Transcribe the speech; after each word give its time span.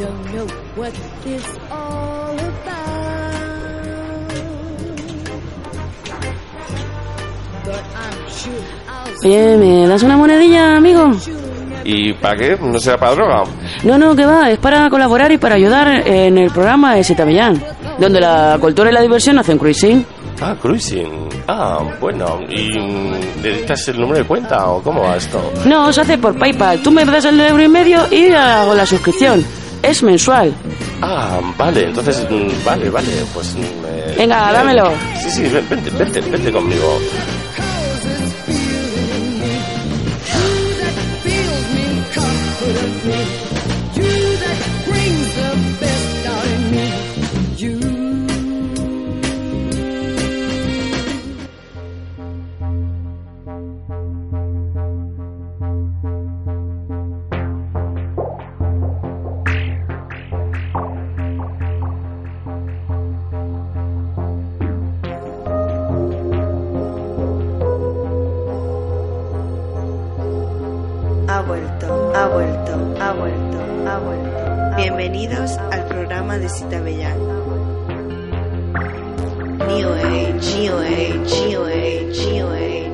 don't 0.00 0.32
know 0.32 0.46
what 0.76 0.92
this 1.24 1.44
all 1.70 2.32
about. 2.32 2.80
But 7.64 7.84
I'm 7.94 8.30
sure 8.30 8.64
I'll 8.88 9.14
Oye, 9.24 9.56
¿me 9.58 9.86
das 9.86 10.02
una 10.02 10.16
monedilla, 10.16 10.76
amigo? 10.76 11.10
¿Y 11.84 12.14
para 12.14 12.36
qué? 12.36 12.58
¿No 12.60 12.78
será 12.78 12.96
para 12.98 13.14
droga? 13.14 13.44
No, 13.84 13.98
no, 13.98 14.16
que 14.16 14.24
va, 14.24 14.50
es 14.50 14.58
para 14.58 14.88
colaborar 14.88 15.32
y 15.32 15.38
para 15.38 15.56
ayudar 15.56 16.06
en 16.06 16.38
el 16.38 16.50
programa 16.50 16.94
de 16.94 17.04
Sitamillán, 17.04 17.62
donde 17.98 18.20
la 18.20 18.56
cultura 18.60 18.90
y 18.90 18.94
la 18.94 19.02
diversión 19.02 19.38
hacen 19.38 19.58
cruising. 19.58 20.04
Ah, 20.40 20.56
cruising. 20.60 21.28
Ah, 21.48 21.80
bueno. 22.00 22.38
¿Y 22.48 22.78
necesitas 23.42 23.88
el 23.88 24.00
número 24.00 24.18
de 24.20 24.24
cuenta 24.24 24.66
o 24.70 24.82
cómo 24.82 25.02
va 25.02 25.16
esto? 25.16 25.52
No, 25.66 25.92
se 25.92 26.00
hace 26.00 26.16
por 26.16 26.38
PayPal. 26.38 26.80
Tú 26.82 26.90
me 26.90 27.04
das 27.04 27.26
el 27.26 27.38
euro 27.40 27.62
y 27.62 27.68
medio 27.68 28.00
y 28.10 28.32
hago 28.32 28.74
la 28.74 28.86
suscripción. 28.86 29.44
Es 29.82 30.02
mensual. 30.02 30.54
Ah, 31.02 31.40
vale, 31.56 31.84
entonces, 31.86 32.26
mm, 32.30 32.64
vale, 32.64 32.90
vale, 32.90 33.08
pues... 33.32 33.54
mm, 33.54 33.60
eh, 33.62 34.14
Venga, 34.18 34.52
dámelo. 34.52 34.92
Sí, 35.22 35.30
sí, 35.30 35.42
ven- 35.44 35.66
vente, 35.68 35.90
vente, 35.90 36.20
vente 36.20 36.52
conmigo. 36.52 36.98
feels 41.22 41.66
me, 41.74 41.86
comfort 42.14 43.04
me. 43.06 43.20
You 43.96 44.10
that 44.42 44.60
brings 44.86 45.28
the 45.34 45.50
best 45.80 45.99
Ha 71.30 71.42
vuelto, 71.42 72.12
ha 72.12 72.26
vuelto, 72.26 72.72
ha 72.98 73.12
vuelto, 73.12 73.58
ha 73.86 73.98
vuelto. 74.00 74.76
Bienvenidos 74.76 75.56
al 75.70 75.86
programa 75.86 76.36
de 76.38 76.48
Cita. 76.48 76.80
New 76.80 77.08
Age, 79.92 80.58
New 80.58 80.76
Age, 80.76 81.46
New 81.46 81.62
Age, 81.66 82.32
New 82.32 82.48
Age, 82.50 82.90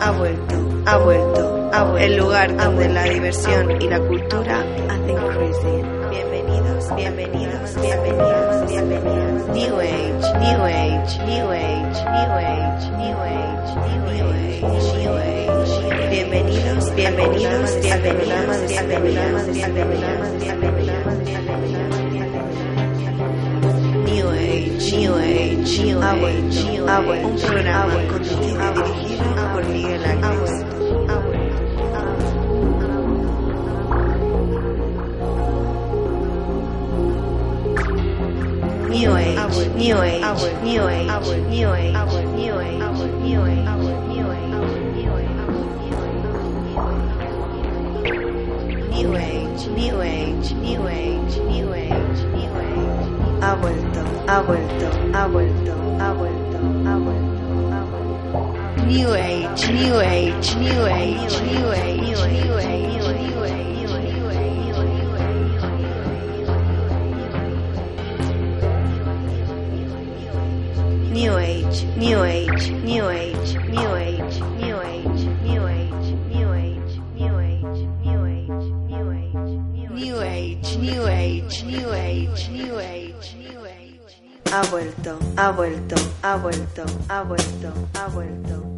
Ha 0.00 0.10
vuelto, 0.12 0.56
ha 0.86 0.96
vuelto, 0.96 1.68
ha 1.74 1.84
vuelto. 1.84 1.98
El 1.98 2.16
lugar 2.16 2.56
donde 2.56 2.88
la 2.88 3.04
diversión 3.04 3.82
y 3.82 3.86
la 3.86 4.00
cultura 4.00 4.64
hacen 4.88 5.16
crazy. 5.28 6.01
Bienvenidos, 6.12 6.94
bienvenidos, 6.94 7.74
bienvenidos, 7.80 8.68
bienvenidos. 8.68 9.48
New 9.48 9.80
Age, 9.80 10.28
New 10.40 10.60
Age, 10.60 11.16
New 11.24 11.48
Age, 11.50 12.04
New 12.04 12.28
Age, 12.36 12.84
New 13.00 13.16
Age, 13.16 13.72
New 13.80 14.28
Age, 14.28 14.60
New 14.98 15.16
Age. 15.16 15.72
Bienvenidos, 16.10 16.84
bienvenidos, 16.94 17.70
bienvenidos, 17.80 18.60
bienvenidos, 18.68 19.46
bienvenidos, 19.46 20.28
New 24.04 24.28
Age, 24.28 24.92
New 24.92 25.14
Age, 25.16 25.80
New 25.82 26.02
Age, 26.02 26.60
New 26.72 26.88
Age. 26.88 27.22
Un 27.24 27.36
programa 27.38 27.96
conducido 28.10 28.71
New 39.82 39.98
Age, 40.00 40.22
New 40.62 40.86
Age, 40.86 41.10
New 41.10 41.26
Age, 41.26 41.48
New 41.50 41.72
Age, 41.74 41.96
New 42.38 42.54
Age, 42.60 42.78
New 43.18 43.42
Age, 43.42 43.72
New 48.92 49.16
Age, 49.16 49.66
New 49.66 50.00
Age, 50.00 50.00
New 50.00 50.00
Age, 50.00 50.52
New 50.54 50.86
Age, 50.86 51.36
New 51.42 51.74
Age. 51.74 52.22
Ha 53.40 53.56
vuelto, 53.56 54.04
ha 54.28 54.40
vuelto, 54.42 54.86
ha 55.14 55.26
vuelto, 55.26 55.72
ha 55.98 56.12
vuelto, 56.12 56.58
ha 56.86 56.96
vuelto. 56.96 57.42
New 58.86 59.12
Age, 59.12 59.72
New 59.72 59.98
Age, 59.98 60.54
New 60.58 60.86
Age, 60.86 61.40
New 61.42 61.72
Age, 61.72 62.22
New 62.30 62.56
Age, 62.56 63.08
New 63.18 63.42
Age, 63.42 63.81
New 71.12 71.36
Age, 71.36 71.84
New 71.94 72.22
Age, 72.24 72.70
New 72.70 73.10
Age, 73.10 73.54
New 73.68 73.94
Age, 73.94 74.40
New 74.40 74.80
Age, 74.80 74.80
New 74.80 74.80
Age, 74.80 75.24
New 75.42 75.68
Age, 75.68 76.00
New 76.32 76.54
Age, 76.54 76.96
New 77.12 78.24
Age, 78.24 78.56
New 78.88 79.10
Age, 79.12 79.46
New 79.92 80.22
Age, 80.22 80.76
New 80.78 81.06
Age, 81.06 81.62
New 81.64 81.92
Age, 81.92 82.48
New 82.48 82.78
Age, 82.80 83.34
New 83.34 83.66
Age, 83.66 84.00
ha 84.50 84.62
vuelto, 84.70 85.18
ha 85.36 85.50
vuelto, 85.50 85.96
ha 86.22 86.36
vuelto, 86.36 86.84
ha 87.08 87.22
vuelto, 87.22 87.88
ha 87.92 88.08
vuelto, 88.08 88.72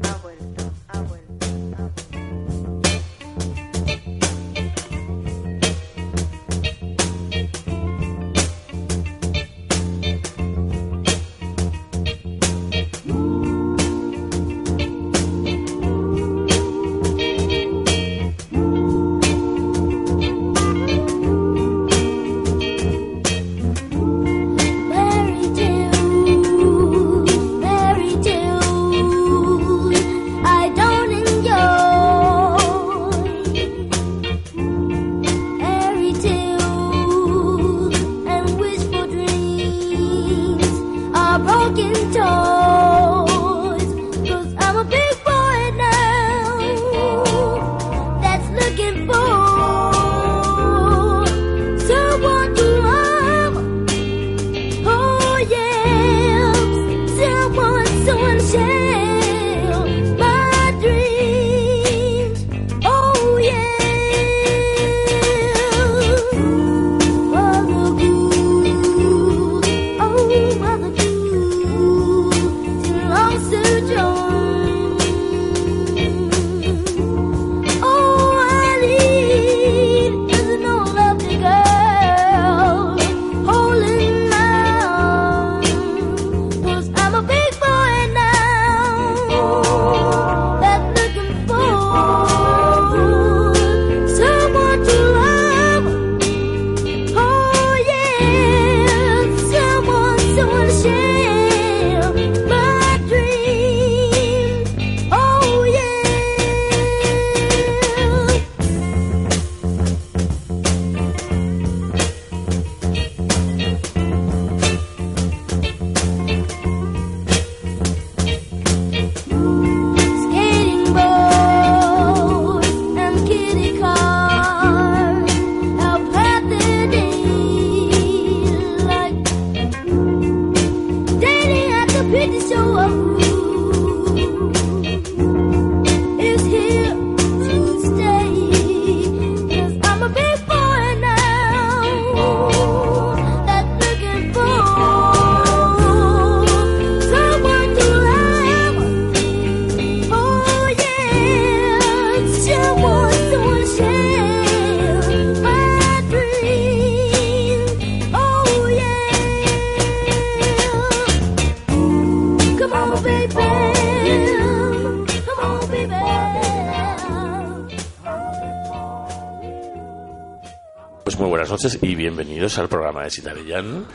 Muy 171.18 171.28
buenas 171.28 171.48
noches 171.50 171.78
y 171.80 171.94
bienvenidos 171.94 172.58
al 172.58 172.68
programa 172.68 173.04
de 173.04 173.10
Sitarellán. 173.10 173.86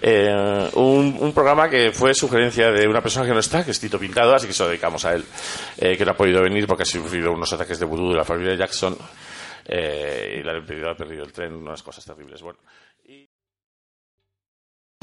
Eh, 0.00 0.70
un, 0.74 1.16
un 1.20 1.32
programa 1.32 1.68
que 1.68 1.92
fue 1.92 2.14
sugerencia 2.14 2.70
de 2.70 2.88
una 2.88 3.02
persona 3.02 3.26
que 3.26 3.32
no 3.32 3.40
está, 3.40 3.62
que 3.64 3.72
es 3.72 3.78
Tito 3.80 3.98
Pintado, 3.98 4.34
así 4.34 4.46
que 4.46 4.52
se 4.54 4.62
lo 4.62 4.70
dedicamos 4.70 5.04
a 5.04 5.12
él, 5.14 5.24
eh, 5.78 5.96
que 5.98 6.04
no 6.04 6.12
ha 6.12 6.16
podido 6.16 6.42
venir 6.42 6.66
porque 6.66 6.84
ha 6.84 6.86
sufrido 6.86 7.30
unos 7.32 7.52
ataques 7.52 7.78
de 7.78 7.84
vudú 7.84 8.10
de 8.10 8.16
la 8.16 8.24
familia 8.24 8.54
Jackson 8.56 8.96
eh, 9.66 10.42
y 10.44 10.48
han 10.48 10.64
perdido, 10.64 10.90
ha 10.90 10.96
perdido 10.96 11.24
el 11.24 11.32
tren, 11.32 11.52
unas 11.54 11.82
cosas 11.82 12.04
terribles. 12.06 12.40
Bueno, 12.40 12.58
y- 13.04 13.28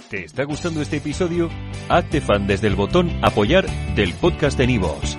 ¿Te 0.10 0.24
está 0.26 0.44
gustando 0.46 0.82
este 0.82 0.98
episodio? 0.98 1.50
Hazte 1.88 2.20
fan 2.20 2.48
desde 2.48 2.66
el 2.68 2.76
botón 2.76 3.12
Apoyar 3.24 3.68
del 3.94 4.14
podcast 4.16 4.58
de 4.58 4.66
Nivos. 4.66 5.19